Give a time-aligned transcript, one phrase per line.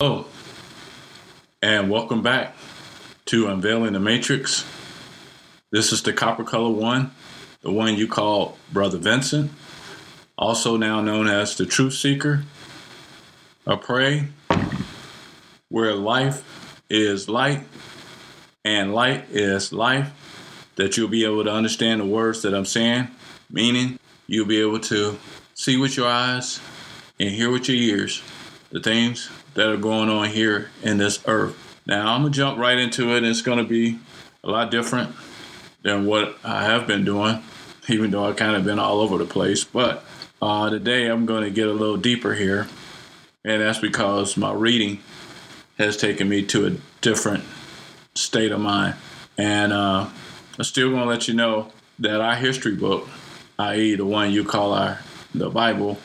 [0.00, 0.26] Hello,
[1.60, 2.54] and welcome back
[3.24, 4.64] to Unveiling the Matrix.
[5.72, 7.10] This is the copper color one,
[7.62, 9.50] the one you call Brother Vincent,
[10.38, 12.44] also now known as the Truth Seeker.
[13.66, 14.28] I pray
[15.68, 17.64] where life is light
[18.64, 20.12] and light is life,
[20.76, 23.08] that you'll be able to understand the words that I'm saying,
[23.50, 25.18] meaning you'll be able to
[25.54, 26.60] see with your eyes
[27.18, 28.22] and hear with your ears
[28.70, 29.28] the things
[29.58, 31.56] that are going on here in this earth.
[31.84, 33.24] Now, I'm going to jump right into it.
[33.24, 33.98] It's going to be
[34.44, 35.16] a lot different
[35.82, 37.42] than what I have been doing,
[37.88, 39.64] even though I've kind of been all over the place.
[39.64, 40.04] But
[40.40, 42.68] uh, today I'm going to get a little deeper here,
[43.44, 45.00] and that's because my reading
[45.76, 47.42] has taken me to a different
[48.14, 48.94] state of mind.
[49.36, 50.08] And uh,
[50.56, 53.08] I'm still going to let you know that our history book,
[53.58, 55.00] i.e., the one you call our
[55.34, 55.98] the Bible,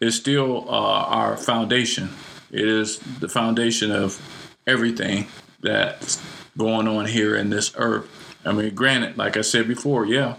[0.00, 2.08] is still uh, our foundation.
[2.50, 4.20] It is the foundation of
[4.66, 5.26] everything
[5.60, 6.22] that's
[6.56, 8.08] going on here in this earth.
[8.44, 10.36] I mean, granted, like I said before, yeah,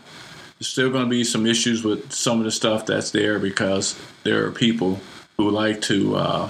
[0.57, 3.99] there's still going to be some issues with some of the stuff that's there because
[4.23, 4.99] there are people
[5.37, 6.47] who like to, uh,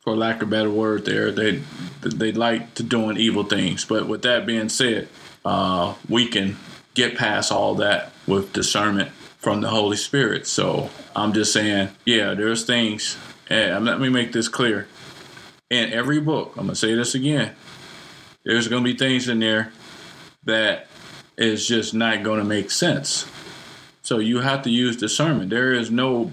[0.00, 1.62] for lack of a better word, there they
[2.02, 3.84] they like to doing evil things.
[3.84, 5.08] But with that being said,
[5.44, 6.56] uh, we can
[6.94, 10.46] get past all that with discernment from the Holy Spirit.
[10.46, 13.16] So I'm just saying, yeah, there's things,
[13.50, 14.86] let me make this clear.
[15.70, 17.54] In every book, I'm to say this again,
[18.44, 19.72] there's to be things in there
[20.44, 20.86] that
[21.36, 23.30] is just not to make sense.
[24.02, 25.50] So you have to use discernment.
[25.50, 26.32] There is no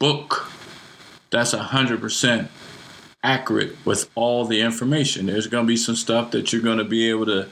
[0.00, 0.50] book
[1.30, 2.48] that's 100%
[3.22, 5.26] accurate with all the information.
[5.26, 7.48] There's to be some stuff that you're to be able to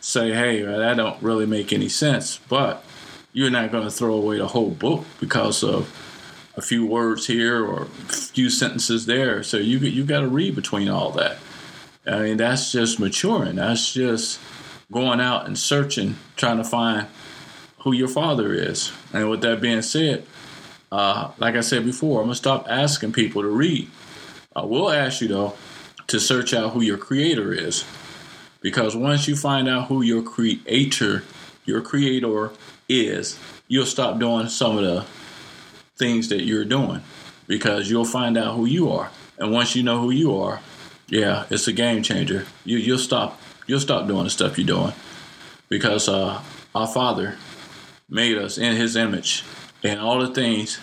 [0.00, 2.38] say, hey, that don't really make any sense.
[2.48, 2.84] But
[3.32, 5.92] you're not to throw away the whole book because of
[6.58, 9.44] a few words here or a few sentences there.
[9.44, 11.38] So you you got to read between all that.
[12.04, 13.56] I mean, that's just maturing.
[13.56, 14.40] That's just
[14.90, 17.06] going out and searching, trying to find
[17.80, 18.92] who your father is.
[19.12, 20.26] And with that being said,
[20.90, 23.88] uh, like I said before, I'm gonna stop asking people to read.
[24.56, 25.54] I will ask you though
[26.08, 27.84] to search out who your creator is,
[28.60, 31.22] because once you find out who your creator,
[31.64, 32.50] your creator
[32.88, 35.06] is, you'll stop doing some of the
[35.98, 37.02] things that you're doing
[37.46, 39.10] because you'll find out who you are.
[39.38, 40.60] And once you know who you are,
[41.08, 42.46] yeah, it's a game changer.
[42.64, 44.92] You you'll stop you'll stop doing the stuff you're doing
[45.68, 46.42] because uh,
[46.74, 47.36] our Father
[48.08, 49.44] made us in His image,
[49.82, 50.78] and all the things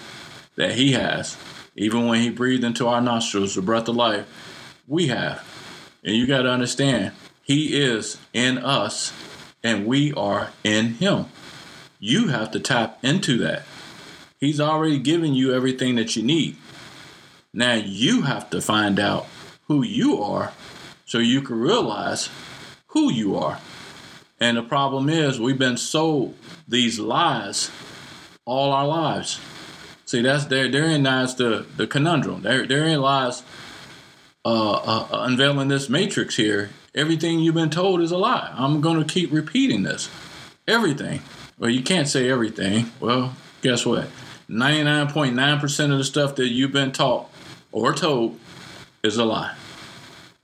[0.56, 1.38] that He has,
[1.76, 4.26] even when He breathed into our nostrils the breath of life,
[4.88, 5.44] we have.
[6.04, 9.12] And you got to understand, He is in us,
[9.64, 11.26] and we are in Him.
[12.00, 13.64] You have to tap into that.
[14.40, 16.58] He's already given you everything that you need.
[17.54, 19.28] Now you have to find out
[19.68, 20.52] who you are
[21.06, 22.30] so you can realize
[22.88, 23.60] who you are.
[24.40, 26.36] And the problem is, we've been sold
[26.68, 27.72] these lies
[28.46, 29.40] all our lives.
[30.06, 30.70] See, that's there.
[30.70, 32.42] Therein lies the the conundrum.
[32.42, 33.44] There, therein lies
[34.44, 36.70] uh, uh, unveiling this matrix here.
[36.94, 38.54] Everything you've been told is a lie.
[38.56, 40.10] I'm going to keep repeating this.
[40.68, 41.22] Everything.
[41.58, 42.92] Well, you can't say everything.
[43.00, 43.34] Well,
[43.66, 44.08] guess what?
[44.48, 47.28] 99.9% of the stuff that you've been taught
[47.72, 48.40] or told
[49.04, 49.56] is a lie.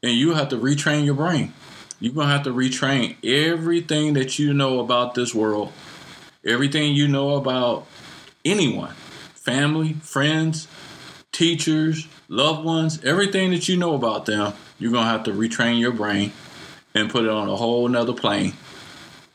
[0.02, 1.54] And you have to retrain your brain.
[2.00, 5.72] You're going to have to retrain everything that you know about this world,
[6.44, 7.86] everything you know about
[8.44, 8.96] anyone
[9.36, 10.68] family, friends,
[11.32, 14.54] teachers, loved ones, everything that you know about them.
[14.80, 16.32] You're going to have to retrain your brain
[16.96, 18.54] and put it on a whole nother plane.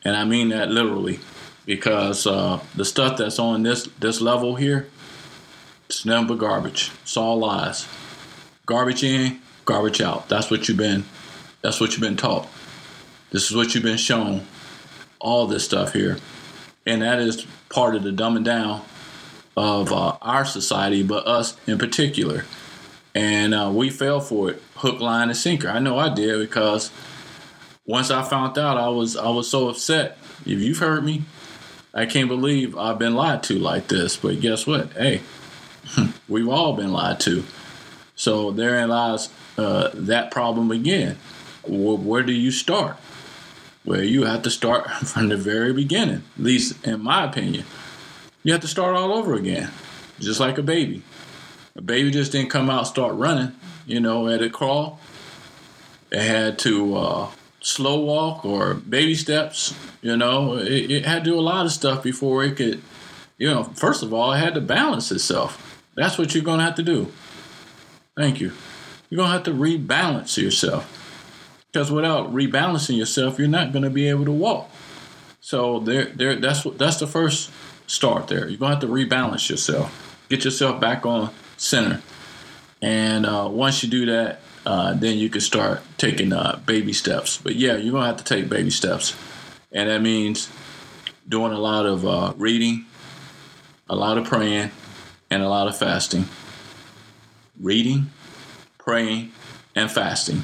[0.04, 1.20] And I mean that literally
[1.66, 4.88] because uh, the stuff that's on this this level here,
[5.88, 6.90] it's nothing but garbage.
[7.02, 7.86] It's all lies.
[8.64, 10.28] Garbage in, garbage out.
[10.28, 11.04] That's what you've been.
[11.60, 12.48] That's what you've been taught.
[13.30, 14.46] This is what you've been shown.
[15.18, 16.18] All this stuff here,
[16.86, 18.82] and that is part of the dumbing down
[19.56, 22.44] of uh, our society, but us in particular.
[23.14, 25.68] And uh, we fell for it, hook, line, and sinker.
[25.68, 26.90] I know I did because
[27.86, 30.18] once I found out, I was I was so upset.
[30.44, 31.22] If you've heard me,
[31.96, 34.18] I can't believe I've been lied to like this.
[34.18, 34.92] But guess what?
[34.92, 35.22] Hey,
[36.28, 37.42] we've all been lied to.
[38.14, 41.16] So therein lies uh, that problem again.
[41.66, 42.98] Well, where do you start?
[43.86, 47.64] Well, you have to start from the very beginning, at least in my opinion.
[48.42, 49.70] You have to start all over again,
[50.20, 51.02] just like a baby.
[51.76, 53.52] A baby just didn't come out start running,
[53.86, 55.00] you know, at a crawl.
[56.10, 57.30] It had to uh,
[57.66, 59.74] slow walk or baby steps.
[60.00, 62.80] You know, it, it, had to do a lot of stuff before it could,
[63.38, 65.82] you know, first of all, it had to balance itself.
[65.96, 67.12] That's what you're going to have to do.
[68.16, 68.52] Thank you.
[69.10, 70.92] You're going to have to rebalance yourself.
[71.72, 74.70] Because without rebalancing yourself, you're not going to be able to walk.
[75.40, 77.50] So there, there, that's what that's the first
[77.86, 78.48] start there.
[78.48, 82.00] You're going to have to rebalance yourself, get yourself back on center,
[82.82, 87.38] and uh, once you do that, uh, then you can start taking uh, baby steps.
[87.38, 89.14] But yeah, you're gonna have to take baby steps,
[89.72, 90.50] and that means
[91.28, 92.86] doing a lot of uh, reading,
[93.88, 94.70] a lot of praying,
[95.30, 96.26] and a lot of fasting.
[97.60, 98.10] Reading,
[98.78, 99.32] praying,
[99.74, 100.42] and fasting.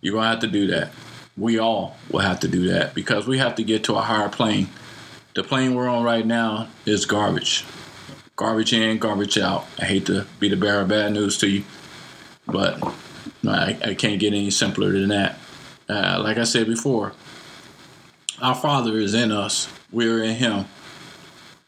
[0.00, 0.92] You're gonna have to do that.
[1.36, 4.28] We all will have to do that because we have to get to a higher
[4.28, 4.68] plane.
[5.34, 7.64] The plane we're on right now is garbage.
[8.36, 9.66] Garbage in, garbage out.
[9.78, 11.64] I hate to be the bearer of bad news to you,
[12.46, 12.82] but
[13.46, 15.38] I, I can't get any simpler than that.
[15.88, 17.12] Uh, like I said before,
[18.42, 19.68] our Father is in us.
[19.92, 20.64] We're in Him.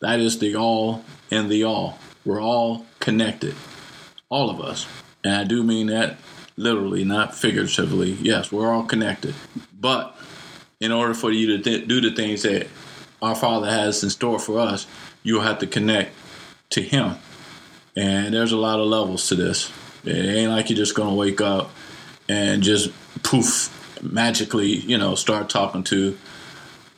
[0.01, 1.99] That is the all in the all.
[2.25, 3.55] We're all connected.
[4.29, 4.89] All of us.
[5.23, 6.17] And I do mean that
[6.57, 8.13] literally, not figuratively.
[8.13, 9.35] Yes, we're all connected.
[9.79, 10.17] But
[10.81, 12.67] in order for you to th- do the things that
[13.23, 14.87] our Father has in store for us,
[15.23, 16.13] you'll have to connect
[16.71, 17.17] to Him.
[17.97, 19.73] And there's a lot of levels to this.
[20.05, 21.71] It ain't like you're just gonna wake up
[22.29, 22.91] and just
[23.23, 23.73] poof
[24.03, 26.17] magically, you know, start talking to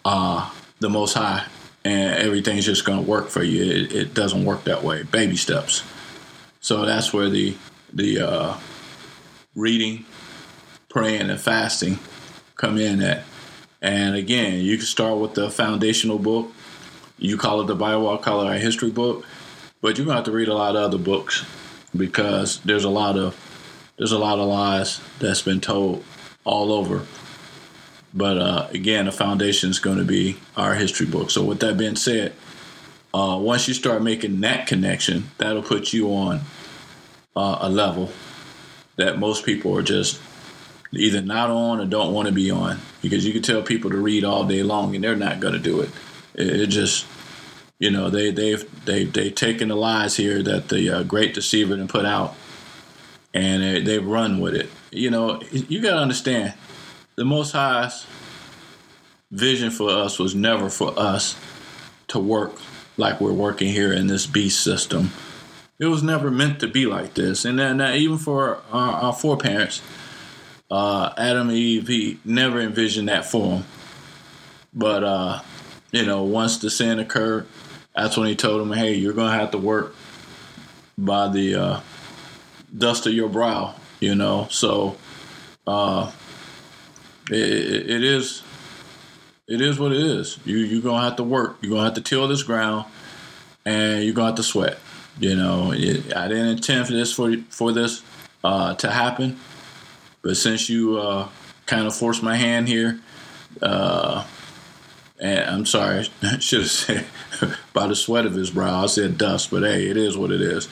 [0.04, 0.50] uh,
[0.80, 1.44] the Most High,
[1.84, 3.64] and everything's just gonna work for you.
[3.64, 5.02] It, it, doesn't work that way.
[5.04, 5.82] Baby steps.
[6.60, 7.56] So that's where the
[7.92, 8.56] the uh,
[9.54, 10.04] reading,
[10.88, 11.98] praying, and fasting
[12.56, 13.24] come in at.
[13.80, 16.52] And again, you can start with the foundational book.
[17.16, 19.24] You call it the Bible, I call it a history book.
[19.80, 21.44] But you're gonna have to read a lot of other books
[21.96, 23.36] because there's a lot of
[23.96, 26.04] there's a lot of lies that's been told
[26.44, 27.04] all over.
[28.14, 31.30] But uh, again, the foundation is going to be our history book.
[31.30, 32.32] So with that being said,
[33.12, 36.40] uh, once you start making that connection, that'll put you on
[37.36, 38.10] uh, a level
[38.96, 40.20] that most people are just
[40.92, 43.98] either not on or don't want to be on because you can tell people to
[43.98, 45.90] read all day long and they're not going to do it.
[46.34, 47.04] It, it just
[47.78, 51.74] you know they they've they they've taken the lies here that the uh, great deceiver
[51.74, 52.34] and put out
[53.34, 54.70] and they, they've run with it.
[54.90, 56.54] You know you got to understand
[57.16, 58.06] the most high's
[59.30, 61.38] vision for us was never for us
[62.08, 62.56] to work
[62.96, 65.10] like we're working here in this beast system.
[65.78, 67.44] It was never meant to be like this.
[67.44, 69.80] And then even for our, our foreparents
[70.70, 73.64] uh, adam and eve he never envisioned that for them
[74.74, 75.40] but uh,
[75.92, 77.46] you know once the sin occurred
[78.02, 79.94] that's when he told him, "Hey, you're gonna have to work
[80.96, 81.80] by the uh,
[82.76, 84.96] dust of your brow." You know, so
[85.66, 86.10] uh,
[87.30, 88.42] it, it is
[89.48, 90.38] it is what it is.
[90.44, 91.58] You you're gonna have to work.
[91.60, 92.84] You're gonna have to till this ground,
[93.64, 94.78] and you're gonna have to sweat.
[95.18, 98.02] You know, it, I didn't intend for this for for this
[98.44, 99.40] uh, to happen,
[100.22, 101.28] but since you uh,
[101.66, 103.00] kind of forced my hand here,
[103.60, 104.24] uh,
[105.20, 107.06] and I'm sorry, I should have said
[107.72, 108.84] by the sweat of his brow.
[108.84, 110.68] I said dust, but hey, it is what it is.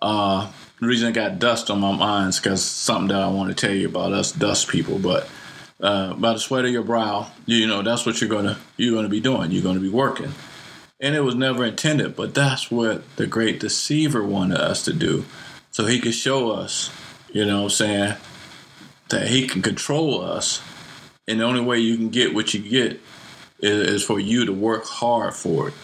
[0.00, 0.50] Uh,
[0.80, 3.66] the reason I got dust on my mind is because something that I want to
[3.66, 4.98] tell you about us dust people.
[4.98, 5.28] But
[5.80, 9.08] uh, by the sweat of your brow, you know that's what you're gonna you're gonna
[9.08, 9.50] be doing.
[9.50, 10.32] You're gonna be working,
[11.00, 12.16] and it was never intended.
[12.16, 15.26] But that's what the great deceiver wanted us to do,
[15.70, 16.90] so he could show us,
[17.30, 18.14] you know, saying
[19.10, 20.62] that he can control us,
[21.28, 23.00] and the only way you can get what you get
[23.62, 25.74] is, for you to work hard for it.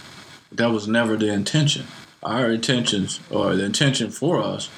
[0.53, 1.87] That was never the intention.
[2.23, 4.69] Our intentions, or the intention for us,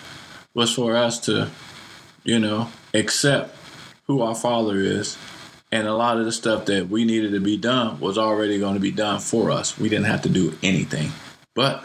[0.55, 1.51] was for us to,
[2.25, 3.55] you know, accept
[4.07, 5.17] who our Father is.
[5.71, 8.75] And a lot of the stuff that we needed to be done was already going
[8.75, 9.79] to be done for us.
[9.79, 11.13] We didn't have to do anything.
[11.55, 11.85] But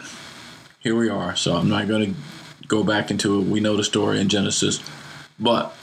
[0.80, 1.36] here we are.
[1.36, 2.20] So I'm not going to
[2.66, 3.46] go back into it.
[3.46, 4.80] We know the story in Genesis.
[5.38, 5.74] But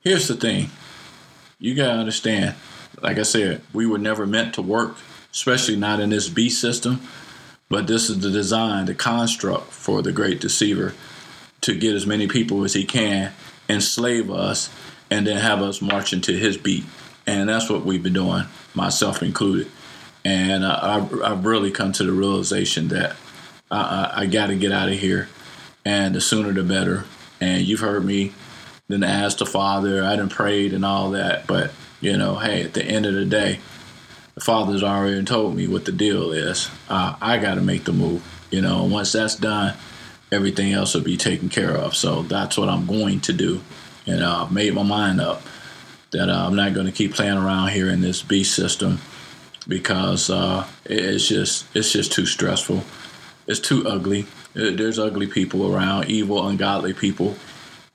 [0.00, 0.70] here's the thing
[1.58, 2.54] you got to understand
[3.02, 4.96] like I said, we were never meant to work,
[5.32, 7.00] especially not in this beast system.
[7.68, 10.94] But this is the design, the construct for the great deceiver
[11.62, 13.32] to get as many people as he can,
[13.68, 14.68] enslave us,
[15.10, 16.84] and then have us march into his beat.
[17.26, 18.44] And that's what we've been doing,
[18.74, 19.70] myself included.
[20.24, 23.16] And I, have really come to the realization that
[23.70, 25.28] I, I, I got to get out of here,
[25.84, 27.04] and the sooner the better.
[27.40, 28.32] And you've heard me
[28.88, 32.74] then ask the Father, I done prayed and all that, but you know, hey, at
[32.74, 33.60] the end of the day,
[34.34, 36.68] the father's already told me what the deal is.
[36.88, 38.22] Uh, I got to make the move.
[38.50, 39.74] You know, once that's done,
[40.30, 41.94] everything else will be taken care of.
[41.94, 43.62] So that's what I'm going to do.
[44.04, 45.42] You know, I've made my mind up
[46.10, 48.98] that uh, I'm not going to keep playing around here in this beast system
[49.68, 52.82] because uh, it's just it's just too stressful.
[53.46, 54.26] It's too ugly.
[54.54, 57.36] There's ugly people around, evil, ungodly people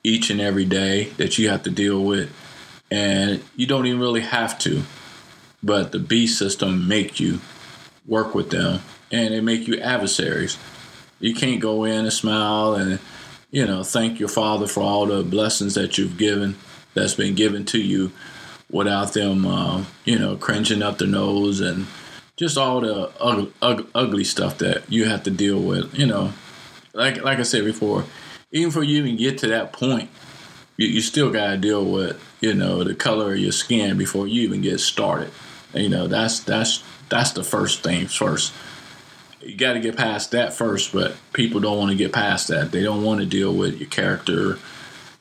[0.04, 2.32] each and every day that you have to deal with,
[2.92, 4.84] and you don't even really have to.
[5.64, 7.40] But the b system make you
[8.06, 10.58] work with them, and they make you adversaries.
[11.20, 13.00] You can't go in and smile and
[13.50, 16.56] you know thank your father for all the blessings that you've given,
[16.94, 18.12] that's been given to you,
[18.70, 21.88] without them, uh, you know, cringing up their nose and
[22.36, 25.98] just all the ugly, ugly, ugly stuff that you have to deal with.
[25.98, 26.34] You know,
[26.94, 28.06] like like I said before,
[28.52, 30.10] even for you even get to that point,
[30.78, 34.28] you, you still got to deal with you know the color of your skin before
[34.28, 35.32] you even get started.
[35.74, 38.54] And, you know, that's that's that's the first thing first.
[39.42, 42.72] You got to get past that first, but people don't want to get past that.
[42.72, 44.60] They don't want to deal with your character.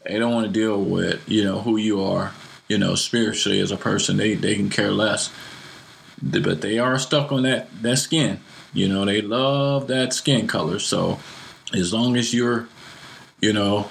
[0.05, 2.33] They don't want to deal with you know who you are.
[2.69, 5.33] You know, spiritually as a person, they they can care less.
[6.23, 8.41] But they are stuck on that that skin.
[8.73, 10.79] You know, they love that skin color.
[10.79, 11.19] So
[11.73, 12.69] as long as you're,
[13.41, 13.89] you know,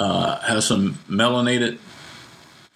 [0.00, 1.78] uh, have some melanated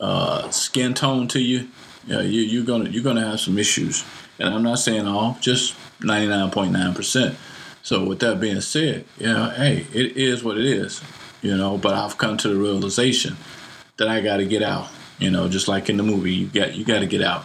[0.00, 1.68] uh, skin tone to you,
[2.06, 4.04] yeah, you, you're gonna you're gonna have some issues.
[4.38, 7.36] And I'm not saying all, just 99.9 percent.
[7.82, 11.02] So with that being said, you know, hey, it is what it is,
[11.42, 11.76] you know.
[11.76, 13.36] But I've come to the realization
[13.96, 14.88] that I got to get out.
[15.18, 17.44] You know, just like in the movie, you got you got to get out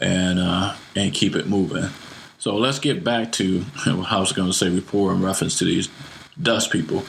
[0.00, 1.90] and uh, and keep it moving.
[2.38, 5.64] So let's get back to what I was going to say before in reference to
[5.64, 5.88] these
[6.40, 7.04] dust people.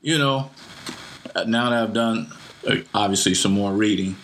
[0.00, 0.50] You know,
[1.46, 2.32] now that I've done
[2.94, 4.16] obviously some more reading,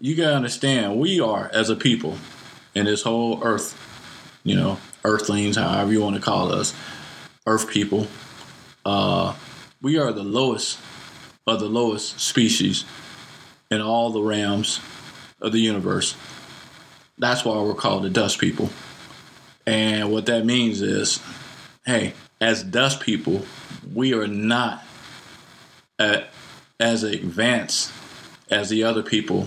[0.00, 2.16] you got to understand we are as a people
[2.74, 3.76] in this whole earth,
[4.44, 6.74] you know, earthlings, however you want to call us,
[7.46, 8.06] earth people.
[8.84, 9.34] Uh,
[9.82, 10.78] we are the lowest
[11.46, 12.84] of the lowest species
[13.70, 14.80] in all the realms
[15.40, 16.14] of the universe.
[17.18, 18.70] That's why we're called the dust people.
[19.66, 21.20] And what that means is,
[21.84, 23.44] hey, as dust people,
[23.94, 24.82] we are not
[26.00, 26.30] at,
[26.80, 27.92] as advanced
[28.50, 29.46] as the other people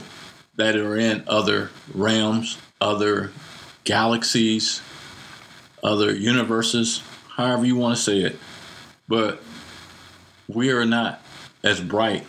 [0.55, 3.31] that are in other realms, other
[3.83, 4.81] galaxies,
[5.83, 7.01] other universes,
[7.35, 8.37] however you want to say it.
[9.07, 9.41] But
[10.47, 11.21] we are not
[11.63, 12.25] as bright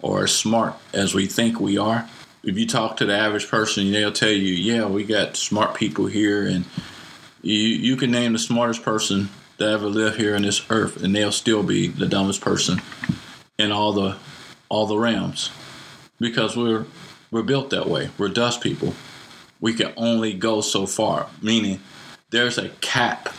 [0.00, 2.08] or as smart as we think we are.
[2.42, 6.06] If you talk to the average person, they'll tell you, yeah, we got smart people
[6.06, 6.64] here, and
[7.42, 9.28] you, you can name the smartest person
[9.58, 12.80] that ever lived here on this earth, and they'll still be the dumbest person
[13.58, 14.16] in all the
[14.68, 15.50] all the realms
[16.18, 16.86] because we're
[17.30, 18.10] we're built that way.
[18.18, 18.94] We're dust people.
[19.60, 21.80] We can only go so far, meaning
[22.30, 23.30] there's a cap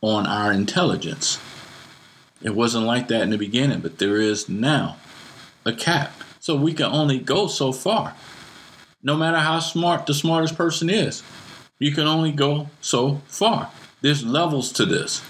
[0.00, 1.38] on our intelligence.
[2.42, 4.96] It wasn't like that in the beginning, but there is now
[5.64, 6.12] a cap.
[6.40, 8.14] So we can only go so far.
[9.02, 11.22] No matter how smart the smartest person is,
[11.78, 13.70] you can only go so far.
[14.00, 15.22] There's levels to this.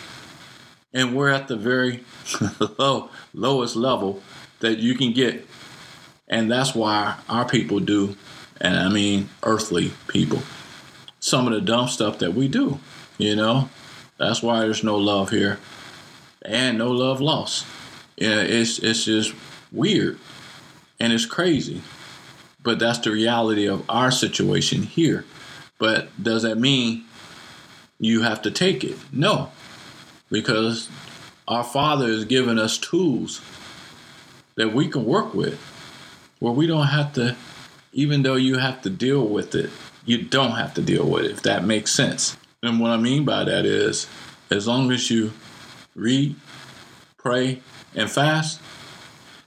[0.94, 2.04] And we're at the very
[2.78, 4.22] low, lowest level
[4.61, 5.46] that you can get.
[6.28, 8.16] And that's why our people do,
[8.61, 10.42] and I mean earthly people,
[11.20, 12.78] some of the dumb stuff that we do,
[13.18, 13.68] you know?
[14.18, 15.58] That's why there's no love here
[16.44, 17.66] and no love lost.
[18.16, 19.34] Yeah, it's it's just
[19.72, 20.18] weird
[21.00, 21.82] and it's crazy.
[22.62, 25.25] But that's the reality of our situation here.
[25.78, 27.04] But does that mean
[27.99, 28.96] you have to take it?
[29.12, 29.50] No.
[30.32, 30.88] Because
[31.46, 33.40] our Father has given us tools
[34.56, 35.60] that we can work with
[36.40, 37.36] where we don't have to,
[37.92, 39.70] even though you have to deal with it,
[40.04, 42.36] you don't have to deal with it, if that makes sense.
[42.62, 44.08] And what I mean by that is,
[44.50, 45.32] as long as you
[45.94, 46.34] read,
[47.16, 47.60] pray,
[47.94, 48.60] and fast,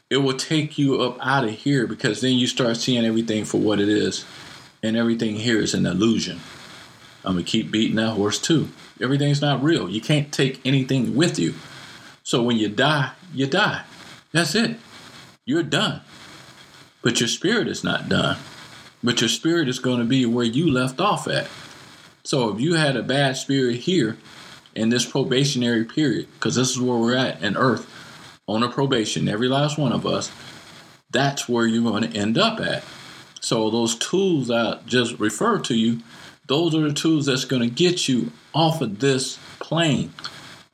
[0.09, 3.59] it will take you up out of here because then you start seeing everything for
[3.59, 4.23] what it is.
[4.83, 6.39] And everything here is an illusion.
[7.23, 8.69] I'm going to keep beating that horse too.
[9.01, 9.89] Everything's not real.
[9.89, 11.55] You can't take anything with you.
[12.23, 13.83] So when you die, you die.
[14.31, 14.77] That's it.
[15.45, 16.01] You're done.
[17.01, 18.37] But your spirit is not done.
[19.03, 21.47] But your spirit is going to be where you left off at.
[22.23, 24.17] So if you had a bad spirit here
[24.73, 27.87] in this probationary period, because this is where we're at in earth,
[28.47, 30.31] on a probation, every last one of us,
[31.11, 32.83] that's where you're going to end up at.
[33.41, 36.01] So those tools I just referred to you,
[36.47, 40.13] those are the tools that's going to get you off of this plane,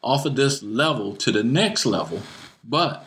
[0.01, 2.21] off of this level to the next level.
[2.63, 3.05] But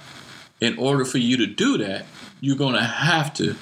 [0.60, 2.06] in order for you to do that,
[2.40, 3.56] you're going to have to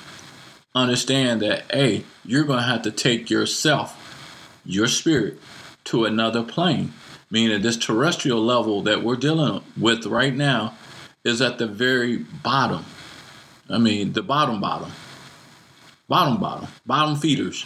[0.75, 5.39] understand that, A, you're going to have to take yourself, your spirit,
[5.85, 6.93] to another plane.
[7.31, 10.75] Meaning, this terrestrial level that we're dealing with right now
[11.25, 12.85] is at the very bottom.
[13.71, 14.93] I mean, the bottom, bottom,
[16.09, 17.65] bottom, bottom, bottom feeders.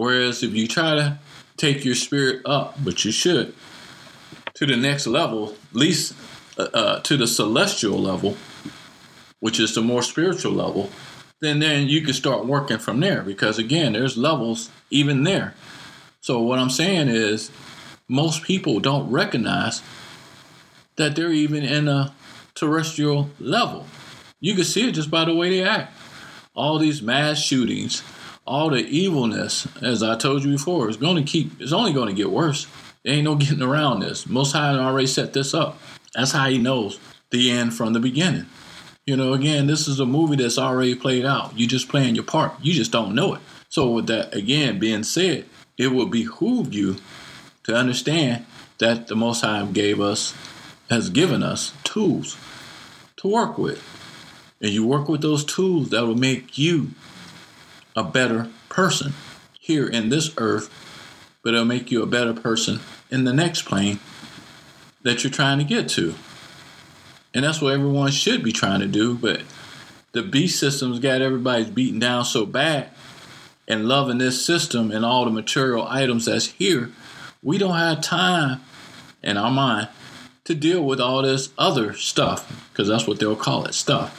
[0.00, 1.18] Whereas if you try to
[1.58, 3.54] take your spirit up, but you should,
[4.54, 6.14] to the next level, at least
[6.56, 8.38] uh, uh, to the celestial level,
[9.40, 10.88] which is the more spiritual level,
[11.40, 15.52] then then you can start working from there because again, there's levels even there.
[16.22, 17.50] So what I'm saying is
[18.08, 19.82] most people don't recognize
[20.96, 22.14] that they're even in a
[22.54, 23.84] terrestrial level.
[24.40, 25.92] You can see it just by the way they act.
[26.54, 28.02] All these mass shootings,
[28.50, 31.60] all the evilness, as I told you before, is going to keep.
[31.60, 32.66] It's only going to get worse.
[33.04, 34.26] There ain't no getting around this.
[34.26, 35.78] Most High already set this up.
[36.14, 36.98] That's how He knows
[37.30, 38.46] the end from the beginning.
[39.06, 41.56] You know, again, this is a movie that's already played out.
[41.56, 42.52] You just playing your part.
[42.60, 43.40] You just don't know it.
[43.68, 45.46] So with that again being said,
[45.78, 46.96] it would behoove you
[47.64, 48.46] to understand
[48.78, 50.34] that the Most High gave us,
[50.90, 52.36] has given us tools
[53.18, 53.80] to work with.
[54.60, 56.90] And you work with those tools that will make you
[57.96, 59.12] a better person
[59.58, 60.70] here in this earth,
[61.42, 62.80] but it'll make you a better person
[63.10, 63.98] in the next plane
[65.02, 66.14] that you're trying to get to.
[67.32, 69.42] And that's what everyone should be trying to do, but
[70.12, 72.90] the beast system's got everybody beaten down so bad
[73.70, 76.90] and loving this system and all the material items that's here,
[77.40, 78.60] we don't have time
[79.22, 79.88] in our mind
[80.44, 84.16] to deal with all this other stuff because that's what they'll call it stuff.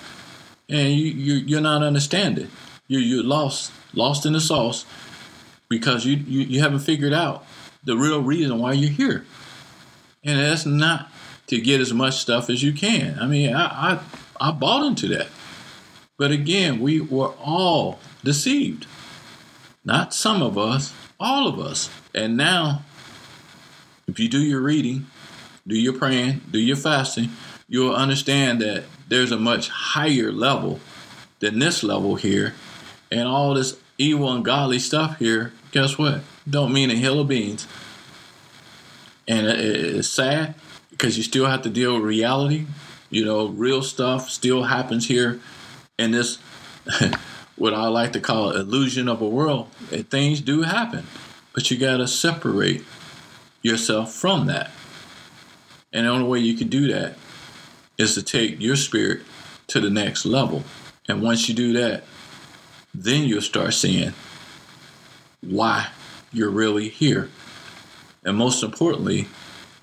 [0.69, 2.49] And you, you you're not understanding
[2.99, 4.85] you you're lost lost in the sauce
[5.69, 7.45] because you, you you haven't figured out
[7.83, 9.25] the real reason why you're here.
[10.23, 11.11] And that's not
[11.47, 13.17] to get as much stuff as you can.
[13.19, 13.99] I mean i i,
[14.39, 15.27] I bought into that.
[16.17, 18.85] But again we were all deceived.
[19.83, 21.89] Not some of us all of us.
[22.13, 22.83] And now
[24.07, 25.05] if you do your reading
[25.67, 27.29] do your praying, do your fasting,
[27.67, 30.79] you'll understand that there's a much higher level
[31.39, 32.53] than this level here.
[33.11, 36.21] And all this evil and godly stuff here, guess what?
[36.49, 37.67] Don't mean a hill of beans.
[39.27, 40.55] And it's sad
[40.89, 42.65] because you still have to deal with reality.
[43.09, 45.39] You know, real stuff still happens here
[45.99, 46.39] in this,
[47.57, 49.69] what I like to call illusion of a world.
[49.91, 51.05] And things do happen,
[51.53, 52.83] but you got to separate
[53.61, 54.71] yourself from that.
[55.93, 57.17] And the only way you can do that
[57.97, 59.21] is to take your spirit
[59.67, 60.63] to the next level.
[61.07, 62.03] And once you do that,
[62.93, 64.13] then you'll start seeing
[65.41, 65.87] why
[66.31, 67.29] you're really here.
[68.23, 69.27] And most importantly,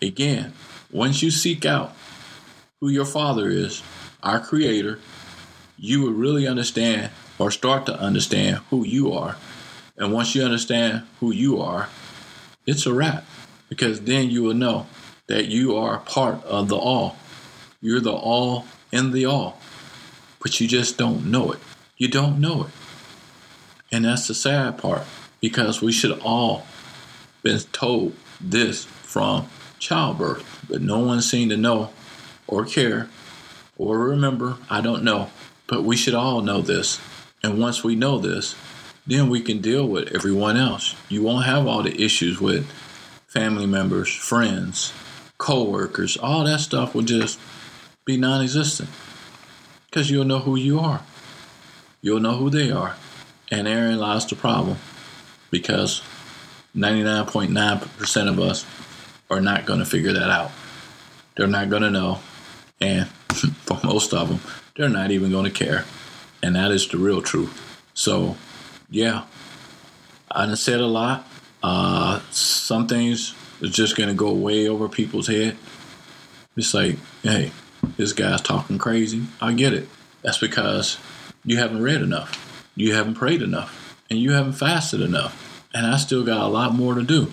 [0.00, 0.52] again,
[0.90, 1.94] once you seek out
[2.80, 3.82] who your father is,
[4.22, 4.98] our creator,
[5.76, 9.36] you will really understand or start to understand who you are.
[9.96, 11.88] And once you understand who you are,
[12.66, 13.24] it's a wrap
[13.68, 14.86] because then you will know
[15.26, 17.16] that you are part of the all.
[17.80, 19.58] You're the all in the all,
[20.40, 21.58] but you just don't know it.
[21.96, 22.70] You don't know it.
[23.90, 25.02] And that's the sad part
[25.40, 26.66] because we should all
[27.42, 29.48] been told this from
[29.78, 31.90] childbirth, but no one seemed to know
[32.46, 33.08] or care
[33.76, 34.58] or remember.
[34.68, 35.30] I don't know,
[35.66, 37.00] but we should all know this.
[37.42, 38.54] And once we know this,
[39.06, 40.94] then we can deal with everyone else.
[41.08, 42.70] You won't have all the issues with
[43.26, 44.92] family members, friends,
[45.38, 47.38] co-workers, all that stuff will just
[48.04, 48.88] be non-existent
[49.86, 51.02] because you'll know who you are.
[52.02, 52.96] You'll know who they are.
[53.50, 54.76] And therein lies the problem
[55.50, 56.02] because
[56.76, 58.66] 99.9% of us
[59.30, 60.50] are not going to figure that out.
[61.36, 62.20] They're not going to know.
[62.80, 64.40] And for most of them,
[64.76, 65.84] they're not even going to care.
[66.42, 67.80] And that is the real truth.
[67.94, 68.36] So,
[68.90, 69.24] yeah,
[70.30, 71.26] I done said a lot.
[71.62, 75.56] Uh, some things is just going to go way over people's head.
[76.56, 77.52] It's like, hey,
[77.96, 79.24] this guy's talking crazy.
[79.40, 79.88] I get it.
[80.22, 80.98] That's because
[81.44, 82.47] you haven't read enough,
[82.78, 85.64] you haven't prayed enough, and you haven't fasted enough.
[85.74, 87.32] And I still got a lot more to do.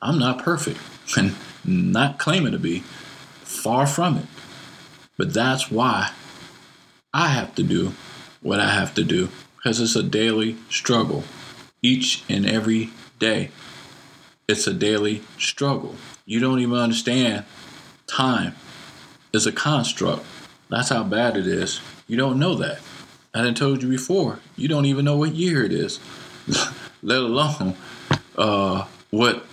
[0.00, 0.78] I'm not perfect
[1.16, 2.80] and not claiming to be,
[3.42, 4.26] far from it.
[5.16, 6.10] But that's why
[7.12, 7.94] I have to do
[8.42, 11.24] what I have to do because it's a daily struggle
[11.80, 13.50] each and every day.
[14.46, 15.94] It's a daily struggle.
[16.26, 17.44] You don't even understand
[18.06, 18.54] time
[19.32, 20.24] is a construct.
[20.68, 21.80] That's how bad it is.
[22.06, 22.80] You don't know that.
[23.34, 24.38] I done told you before.
[24.56, 25.98] You don't even know what year it is,
[27.02, 27.76] let alone
[28.36, 29.44] uh, what.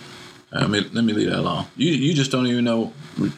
[0.53, 1.65] I mean, let me leave that alone.
[1.77, 2.93] You you just don't even know.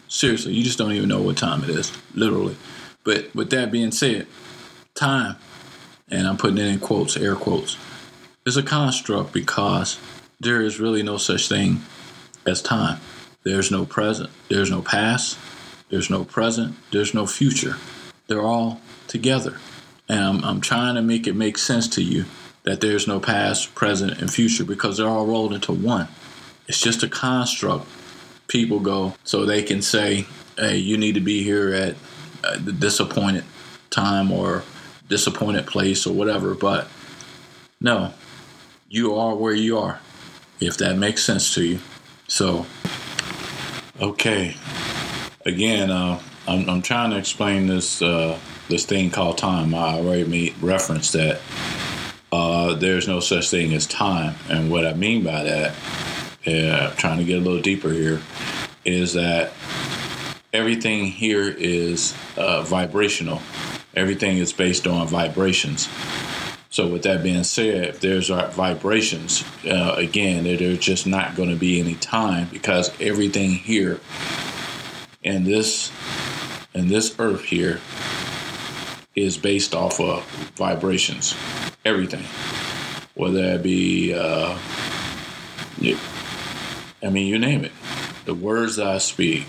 [0.08, 2.58] Seriously, you just don't even know what time it is, literally.
[3.04, 4.28] But with that being said,
[4.96, 5.36] time,
[6.10, 7.78] and I'm putting it in quotes, air quotes,
[8.46, 10.00] is a construct because
[10.40, 11.82] there is really no such thing
[12.46, 13.00] as time.
[13.44, 15.38] There's no present, there's no past,
[15.90, 17.76] there's no present, there's no future.
[18.28, 19.60] They're all together.
[20.10, 22.26] And I'm, I'm trying to make it make sense to you
[22.64, 26.08] that there's no past, present, and future because they're all rolled into one.
[26.68, 27.86] It's just a construct.
[28.48, 30.26] People go so they can say,
[30.58, 31.96] hey, you need to be here at
[32.44, 33.44] uh, this appointed
[33.90, 34.64] time or
[35.08, 36.54] disappointed place or whatever.
[36.56, 36.88] But
[37.80, 38.14] no,
[38.90, 40.00] you are where you are,
[40.60, 41.80] if that makes sense to you.
[42.28, 42.66] So,
[44.00, 44.56] okay.
[45.46, 48.40] Again, uh, I'm, I'm, trying to explain this uh,
[48.74, 49.76] this thing called time.
[49.76, 51.40] I already made reference that
[52.32, 55.76] uh, there's no such thing as time, and what I mean by that,
[56.48, 58.20] uh, trying to get a little deeper here,
[58.84, 59.54] is that
[60.52, 63.44] everything here is uh, vibrational.
[63.96, 65.88] Everything is based on vibrations.
[66.72, 71.50] So, with that being said, if there's our vibrations, uh, again, there's just not going
[71.50, 74.00] to be any time because everything here
[75.22, 75.92] in this
[76.74, 77.80] in this earth here
[79.16, 81.36] is based off of vibrations.
[81.86, 82.24] Everything,
[83.16, 84.58] whether it be, uh,
[87.02, 87.72] I mean, you name it.
[88.26, 89.46] The words I speak,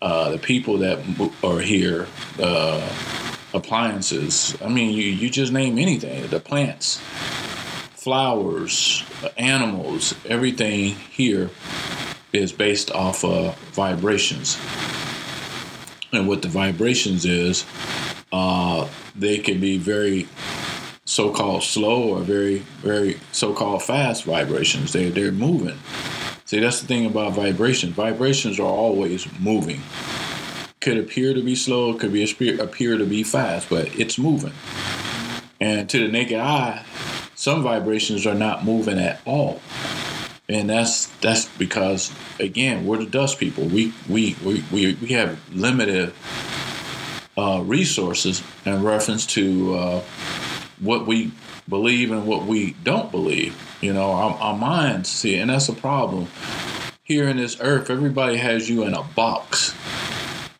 [0.00, 0.98] uh, the people that
[1.44, 2.06] are here,
[2.38, 3.10] uh,
[3.52, 4.56] appliances.
[4.62, 6.26] I mean, you, you just name anything.
[6.28, 6.98] The plants,
[7.94, 9.04] flowers,
[9.36, 11.50] animals, everything here
[12.32, 14.56] is based off of vibrations.
[16.12, 17.64] And what the vibrations is,
[18.32, 20.28] uh, they can be very
[21.04, 24.92] so-called slow or very, very so-called fast vibrations.
[24.92, 25.78] They they're moving.
[26.44, 27.94] See, that's the thing about vibrations.
[27.94, 29.80] Vibrations are always moving.
[30.80, 32.24] Could appear to be slow, could be
[32.58, 34.52] appear to be fast, but it's moving.
[35.60, 36.84] And to the naked eye,
[37.34, 39.60] some vibrations are not moving at all.
[40.48, 43.64] And that's that's because again, we're the dust people.
[43.64, 46.12] We we we we, we have limited
[47.36, 50.00] uh, resources in reference to uh,
[50.80, 51.32] what we
[51.68, 53.56] believe and what we don't believe.
[53.80, 56.26] You know, our, our minds see, and that's a problem.
[57.02, 59.74] Here in this earth, everybody has you in a box.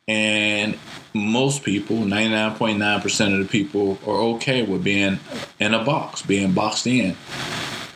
[0.08, 0.78] And
[1.14, 5.18] most people, 99.9% of the people, are okay with being
[5.58, 7.16] in a box, being boxed in.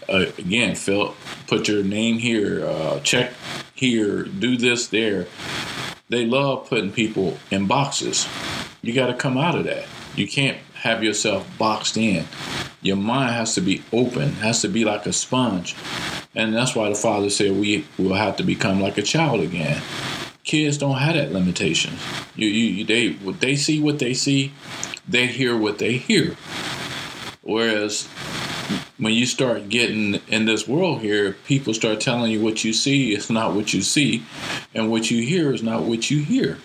[0.08, 1.14] Uh, again, fill,
[1.46, 3.32] put your name here, uh, check
[3.74, 5.26] here, do this there.
[6.08, 8.28] They love putting people in boxes.
[8.84, 9.86] You got to come out of that.
[10.14, 12.26] You can't have yourself boxed in.
[12.82, 15.74] Your mind has to be open, has to be like a sponge.
[16.34, 19.80] And that's why the father said we will have to become like a child again.
[20.42, 21.94] Kids don't have that limitation.
[22.36, 24.52] You, you, they, they see what they see,
[25.08, 26.36] they hear what they hear.
[27.40, 28.06] Whereas
[28.98, 33.14] when you start getting in this world here, people start telling you what you see
[33.14, 34.24] is not what you see,
[34.74, 36.58] and what you hear is not what you hear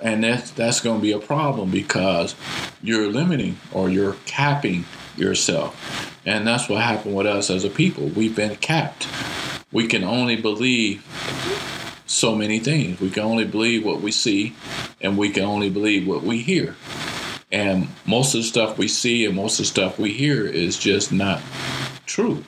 [0.00, 2.34] and that's that's going to be a problem because
[2.82, 4.84] you're limiting or you're capping
[5.16, 6.12] yourself.
[6.26, 8.08] And that's what happened with us as a people.
[8.08, 9.08] We've been capped.
[9.72, 11.04] We can only believe
[12.06, 13.00] so many things.
[13.00, 14.54] We can only believe what we see
[15.00, 16.76] and we can only believe what we hear.
[17.50, 20.76] And most of the stuff we see and most of the stuff we hear is
[20.76, 21.40] just not
[22.06, 22.44] true.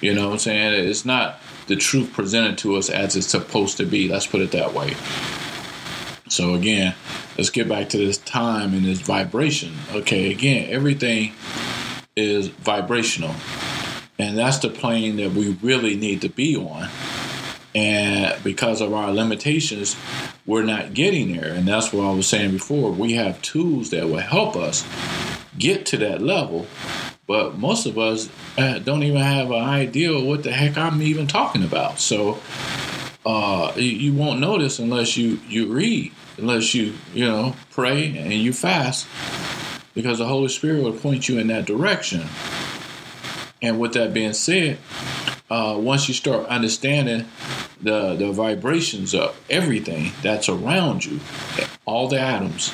[0.00, 0.88] You know what i'm saying?
[0.88, 4.08] It's not the truth presented to us as it's supposed to be.
[4.08, 4.94] Let's put it that way
[6.34, 6.94] so again,
[7.38, 9.72] let's get back to this time and this vibration.
[9.92, 11.32] Okay, again, everything
[12.16, 13.34] is vibrational.
[14.18, 16.88] And that's the plane that we really need to be on.
[17.74, 19.96] And because of our limitations,
[20.44, 21.52] we're not getting there.
[21.52, 22.90] And that's what I was saying before.
[22.90, 24.84] We have tools that will help us
[25.56, 26.66] get to that level.
[27.26, 31.00] But most of us uh, don't even have an idea of what the heck I'm
[31.00, 32.00] even talking about.
[32.00, 32.38] So
[33.24, 38.52] uh, you won't notice unless you, you read unless you, you know, pray and you
[38.52, 39.06] fast,
[39.94, 42.22] because the Holy Spirit will point you in that direction.
[43.62, 44.78] And with that being said,
[45.50, 47.26] uh, once you start understanding
[47.80, 51.20] the the vibrations of everything that's around you,
[51.86, 52.72] all the atoms,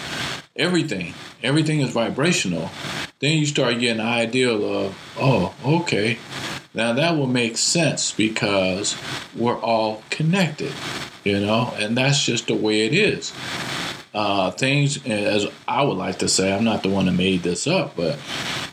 [0.56, 2.70] everything, everything is vibrational.
[3.18, 6.18] Then you start getting an idea of, oh, okay,
[6.74, 8.96] now that will make sense because
[9.37, 10.72] we're all connected,
[11.24, 13.33] you know, and that's just the way it is.
[14.12, 17.66] Uh, things, as I would like to say, I'm not the one that made this
[17.66, 18.18] up, but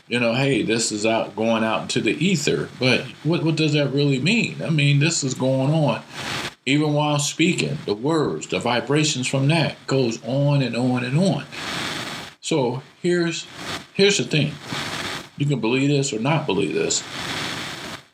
[0.08, 2.68] you know, hey, this is out going out into the ether.
[2.78, 4.62] But what what does that really mean?
[4.62, 6.02] I mean, this is going on.
[6.66, 11.44] Even while speaking, the words, the vibrations from that goes on and on and on.
[12.40, 13.46] So here's
[13.94, 14.52] here's the thing.
[15.36, 17.02] You can believe this or not believe this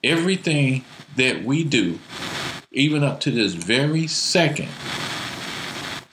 [0.05, 0.85] everything
[1.17, 1.99] that we do,
[2.71, 4.69] even up to this very second,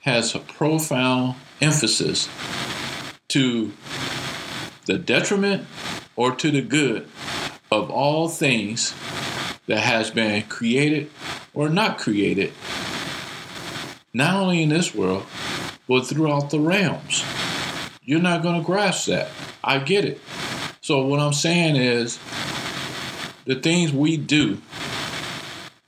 [0.02, 2.28] has a profound emphasis
[3.28, 3.72] to
[4.86, 5.68] the detriment
[6.16, 7.08] or to the good
[7.72, 8.94] of all things
[9.68, 11.10] that has been created
[11.54, 12.52] or not created,
[14.14, 15.26] not only in this world,
[15.88, 17.24] but throughout the realms.
[18.04, 19.30] You're not going to grasp that.
[19.64, 20.20] I get it.
[20.82, 22.18] So, what I'm saying is
[23.46, 24.62] the things we do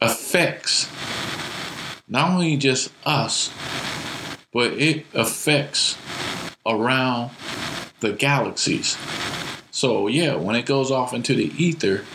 [0.02, 0.89] affects
[2.08, 3.50] not only just us,
[4.52, 5.98] but it affects
[6.66, 7.32] around
[8.00, 8.98] the galaxies.
[9.72, 12.06] So, yeah, when it goes off into the ether,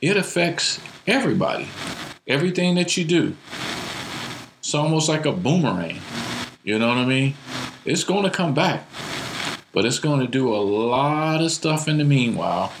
[0.00, 1.68] it affects everybody.
[2.26, 3.36] Everything that you do.
[4.58, 6.00] It's almost like a boomerang.
[6.64, 7.34] You know what I mean?
[7.84, 8.86] It's going to come back,
[9.72, 12.72] but it's going to do a lot of stuff in the meanwhile,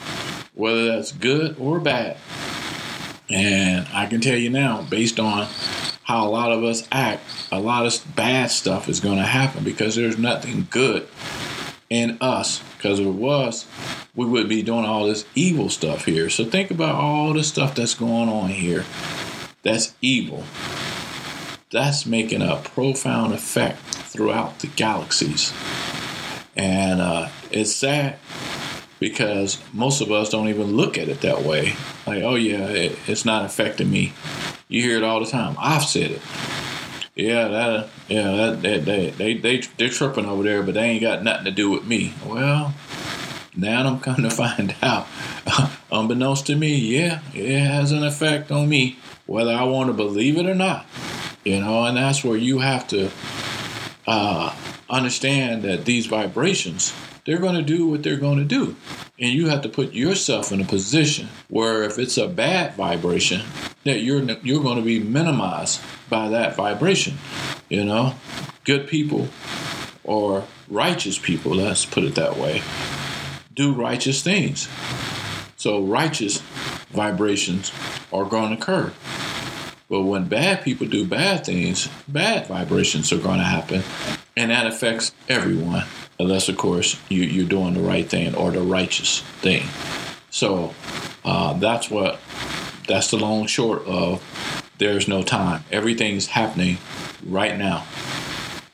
[0.54, 2.16] whether that's good or bad.
[3.28, 5.48] And I can tell you now, based on
[6.04, 9.64] how a lot of us act, a lot of bad stuff is going to happen
[9.64, 11.08] because there's nothing good
[11.88, 12.62] in us.
[12.76, 13.66] Because if it was,
[14.14, 16.28] we would be doing all this evil stuff here.
[16.28, 18.84] So think about all the stuff that's going on here
[19.62, 20.44] that's evil.
[21.70, 25.52] That's making a profound effect throughout the galaxies.
[26.54, 28.18] And uh, it's sad
[29.02, 31.74] because most of us don't even look at it that way.
[32.06, 34.12] Like, oh, yeah, it, it's not affecting me.
[34.68, 35.56] You hear it all the time.
[35.58, 36.22] I've said it.
[37.16, 41.00] Yeah, that, yeah, that, that they, they, they, they're tripping over there, but they ain't
[41.00, 42.14] got nothing to do with me.
[42.24, 42.74] Well,
[43.56, 45.08] now I'm coming to find out,
[45.90, 50.38] unbeknownst to me, yeah, it has an effect on me, whether I want to believe
[50.38, 50.86] it or not.
[51.44, 53.10] You know, and that's where you have to
[54.06, 54.54] uh,
[54.88, 56.92] understand that these vibrations,
[57.24, 58.76] they're going to do what they're going to do.
[59.18, 63.42] And you have to put yourself in a position where if it's a bad vibration,
[63.84, 67.18] that you're you're going to be minimized by that vibration.
[67.68, 68.14] You know,
[68.64, 69.28] good people
[70.04, 72.62] or righteous people, let's put it that way,
[73.54, 74.68] do righteous things.
[75.56, 76.38] So righteous
[76.90, 77.72] vibrations
[78.12, 78.92] are going to occur.
[79.88, 83.82] But when bad people do bad things, bad vibrations are going to happen,
[84.36, 85.84] and that affects everyone,
[86.22, 89.64] unless, of course, you, are doing the right thing or the righteous thing.
[90.30, 90.74] So
[91.24, 92.18] uh, that's what
[92.88, 94.22] that's the long short of.
[94.78, 95.64] There's no time.
[95.70, 96.78] Everything's happening
[97.24, 97.84] right now.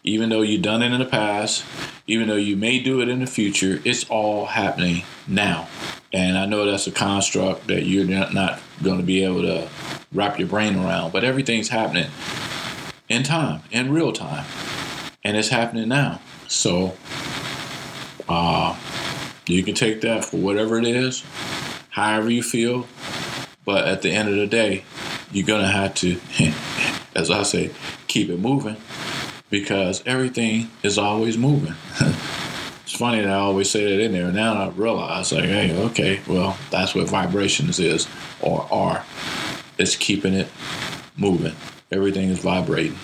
[0.04, 1.64] Even though you've done it in the past,
[2.06, 5.68] even though you may do it in the future, it's all happening now.
[6.12, 9.68] And I know that's a construct that you're not going to be able to
[10.12, 11.12] wrap your brain around.
[11.12, 12.10] But everything's happening
[13.08, 14.46] in time, in real time,
[15.22, 16.20] and it's happening now.
[16.46, 16.96] So
[18.28, 18.76] uh,
[19.46, 21.24] you can take that for whatever it is,
[21.90, 22.86] however you feel.
[23.64, 24.84] But at the end of the day,
[25.30, 26.18] you're gonna have to,
[27.14, 27.70] as I say,
[28.06, 28.76] keep it moving
[29.50, 31.74] because everything is always moving.
[32.82, 34.26] it's funny that I always say that in there.
[34.26, 38.08] And now I realize, like, hey, okay, well, that's what vibrations is
[38.40, 39.04] or are
[39.78, 40.48] it's keeping it
[41.16, 41.54] moving.
[41.90, 42.98] Everything is vibrating.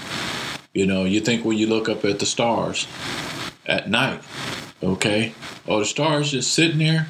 [0.73, 2.87] You know, you think when you look up at the stars
[3.65, 4.21] at night,
[4.85, 5.35] okay,
[5.66, 7.09] oh, the stars just sitting there.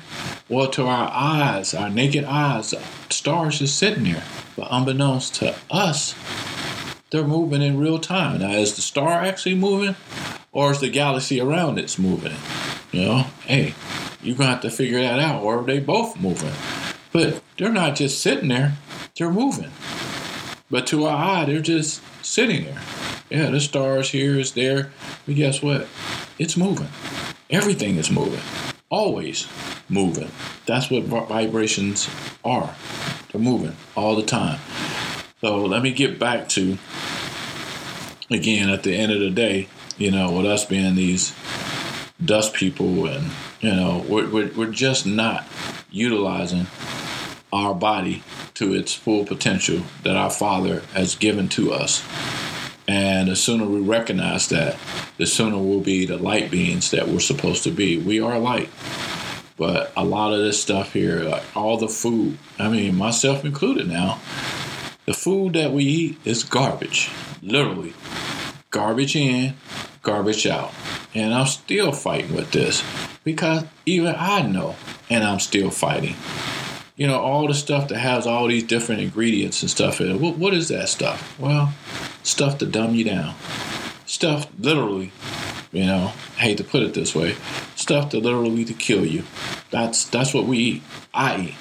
[0.48, 2.74] Well, to our eyes, our naked eyes,
[3.10, 4.24] stars just sitting there.
[4.56, 6.14] But unbeknownst to us,
[7.10, 8.40] they're moving in real time.
[8.40, 9.96] Now, is the star actually moving,
[10.52, 12.36] or is the galaxy around it's moving?
[12.92, 13.74] You know, hey,
[14.22, 16.52] you're gonna have to figure that out, or are they both moving?
[17.12, 18.74] But they're not just sitting there
[19.16, 19.70] they're moving.
[20.70, 22.80] But to our eye, they're just sitting there.
[23.30, 24.90] Yeah, the stars here is there.
[25.24, 25.86] But guess what?
[26.38, 26.88] It's moving.
[27.50, 28.40] Everything is moving.
[28.88, 29.46] Always
[29.88, 30.30] moving.
[30.66, 32.08] That's what vibrations
[32.44, 32.74] are.
[33.30, 34.60] They're moving all the time.
[35.40, 36.78] So let me get back to,
[38.30, 41.34] again, at the end of the day, you know, with us being these
[42.24, 43.30] dust people and,
[43.60, 45.44] you know, we're, we're, we're just not
[45.90, 46.66] utilizing
[47.52, 48.22] our body
[48.54, 52.02] to its full potential that our Father has given to us.
[52.86, 54.76] And the sooner we recognize that,
[55.16, 57.98] the sooner we'll be the light beings that we're supposed to be.
[57.98, 58.68] We are light.
[59.56, 63.88] But a lot of this stuff here, like all the food, I mean, myself included
[63.88, 64.20] now,
[65.06, 67.10] the food that we eat is garbage.
[67.42, 67.94] Literally.
[68.70, 69.54] Garbage in,
[70.02, 70.72] garbage out.
[71.14, 72.82] And I'm still fighting with this
[73.22, 74.76] because even I know,
[75.08, 76.16] and I'm still fighting
[76.96, 80.20] you know, all the stuff that has all these different ingredients and stuff in it.
[80.20, 81.38] What, what is that stuff?
[81.38, 81.72] Well,
[82.22, 83.34] stuff to dumb you down.
[84.06, 85.10] Stuff literally,
[85.72, 87.36] you know, I hate to put it this way,
[87.74, 89.24] stuff to literally to kill you.
[89.70, 90.82] That's that's what we eat.
[91.12, 91.54] I eat.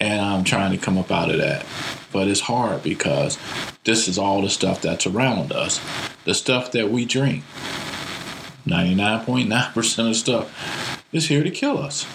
[0.00, 1.66] And I'm trying to come up out of that.
[2.12, 3.38] But it's hard because
[3.84, 5.80] this is all the stuff that's around us.
[6.24, 7.44] The stuff that we drink.
[8.66, 12.06] 99.9% of stuff is here to kill us.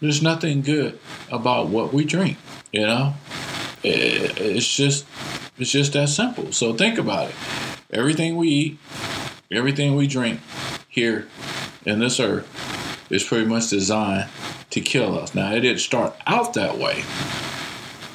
[0.00, 0.98] There's nothing good
[1.30, 2.38] about what we drink.
[2.72, 3.14] You know,
[3.82, 5.06] it's just
[5.58, 6.52] it's just that simple.
[6.52, 7.34] So think about it.
[7.90, 8.78] Everything we eat,
[9.50, 10.40] everything we drink
[10.88, 11.28] here
[11.84, 12.46] in this earth
[13.10, 14.28] is pretty much designed
[14.70, 15.34] to kill us.
[15.34, 16.96] Now, it didn't start out that way.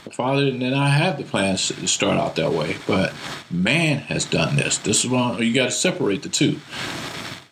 [0.04, 3.14] The Father did not have the plans to start out that way, but
[3.50, 4.78] man has done this.
[4.78, 6.60] This is one you got to separate the two.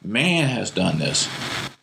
[0.03, 1.29] Man has done this.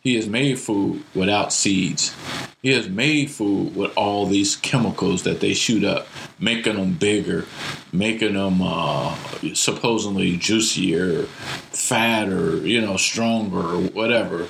[0.01, 2.15] He has made food without seeds.
[2.63, 6.07] He has made food with all these chemicals that they shoot up,
[6.39, 7.45] making them bigger,
[7.93, 9.15] making them uh,
[9.53, 11.23] supposedly juicier,
[11.71, 14.47] fatter, you know, stronger, whatever.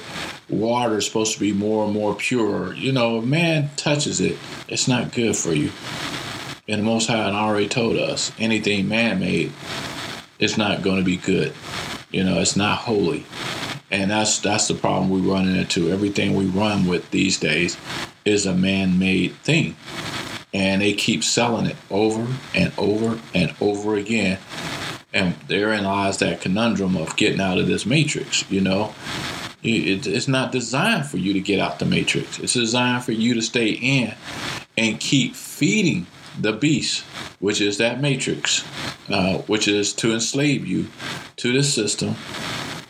[0.48, 2.74] Water is supposed to be more and more pure.
[2.74, 4.38] You know, man touches it,
[4.70, 5.72] it's not good for you.
[6.70, 9.52] And the Most High already told us anything man made,
[10.39, 11.54] is not going to be good.
[12.12, 13.26] You know, it's not holy
[13.91, 15.91] and that's that's the problem we run into.
[15.91, 17.78] Everything we run with these days
[18.26, 19.76] is a man-made thing,
[20.54, 24.39] and they keep selling it over and over and over again.
[25.13, 28.50] And therein lies that conundrum of getting out of this matrix.
[28.52, 28.93] You know,
[29.63, 32.39] it's not designed for you to get out the matrix.
[32.39, 34.13] It's designed for you to stay in
[34.78, 36.06] and keep feeding
[36.39, 37.04] the beast,
[37.39, 38.63] which is that matrix,
[39.10, 40.88] uh, which is to enslave you
[41.38, 42.15] to this system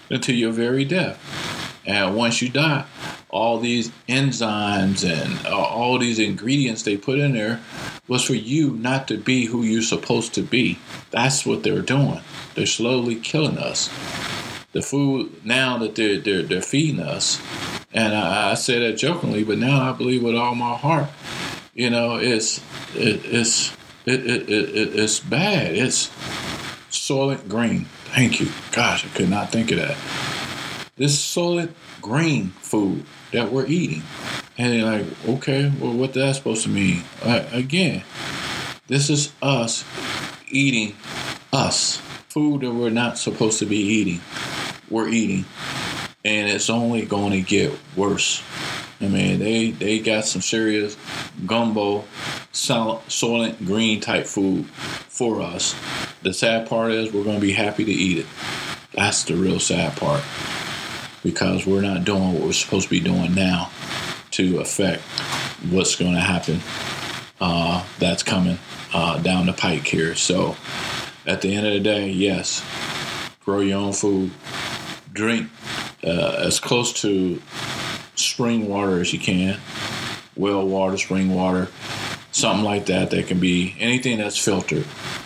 [0.10, 1.20] until your very death.
[1.86, 2.86] And once you die,
[3.30, 7.62] all these enzymes and uh, all these ingredients they put in there
[8.08, 10.80] was for you not to be who you're supposed to be.
[11.12, 12.22] That's what they're doing.
[12.56, 13.88] They're slowly killing us.
[14.74, 17.42] The food now that they're they're, they're feeding us,
[17.94, 21.08] and I, I say that jokingly, but now I believe with all my heart,
[21.74, 22.60] you know, it's
[22.94, 25.74] it, it's it, it, it, it's bad.
[25.76, 26.10] It's
[26.92, 27.88] Soylent Green.
[28.14, 28.48] Thank you.
[28.72, 29.98] Gosh, I could not think of that.
[30.96, 34.02] This Soylent Green food that we're eating.
[34.58, 37.04] And you're like, okay, well, what that supposed to mean?
[37.22, 38.04] Uh, again,
[38.88, 39.84] this is us
[40.50, 40.96] eating
[41.54, 41.98] us.
[42.30, 44.22] Food that we're not supposed to be eating.
[44.90, 45.46] We're eating.
[46.26, 48.42] And it's only going to get worse.
[49.00, 50.98] I mean, they, they got some serious
[51.46, 52.04] gumbo,
[52.52, 55.76] Soylent Green type food for us.
[56.24, 58.26] The sad part is we're going to be happy to eat it.
[58.94, 60.24] That's the real sad part
[61.24, 63.70] because we're not doing what we're supposed to be doing now
[64.32, 65.02] to affect
[65.70, 66.60] what's going to happen
[67.40, 68.58] uh, that's coming
[68.94, 70.16] uh, down the pike here.
[70.16, 70.56] So
[71.26, 72.64] at the end of the day, yes,
[73.44, 74.32] grow your own food,
[75.14, 75.50] drink
[76.04, 77.42] uh, as close to
[78.18, 79.60] spring water as you can,
[80.36, 81.70] well water, spring water,
[82.32, 83.12] something like that.
[83.12, 84.86] That can be anything that's filtered.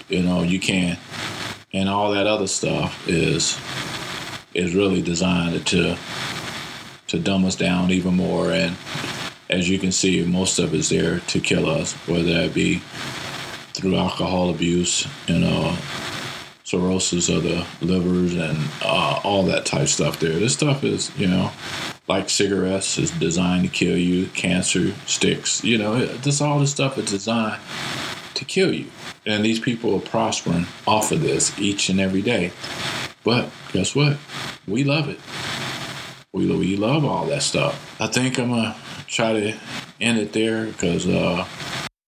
[0.09, 0.97] You know, you can,
[1.73, 3.57] and all that other stuff is
[4.53, 5.97] is really designed to
[7.07, 8.51] to dumb us down even more.
[8.51, 8.75] And
[9.49, 12.81] as you can see, most of it's there to kill us, whether that be
[13.73, 15.75] through alcohol abuse, you know,
[16.63, 20.19] cirrhosis of the livers, and uh, all that type stuff.
[20.19, 21.51] There, this stuff is, you know,
[22.11, 26.97] like cigarettes is designed to kill you, cancer, sticks, you know, this all this stuff
[26.97, 27.61] is designed
[28.33, 28.85] to kill you.
[29.25, 32.51] And these people are prospering off of this each and every day.
[33.23, 34.17] But guess what?
[34.67, 35.21] We love it.
[36.33, 37.95] We, we love all that stuff.
[38.01, 38.75] I think I'm going to
[39.07, 39.57] try to
[40.01, 41.47] end it there because uh,